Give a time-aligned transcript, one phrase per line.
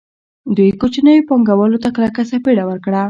[0.55, 2.99] دوی کوچنیو پانګوالو ته کلکه څپېړه ورکړه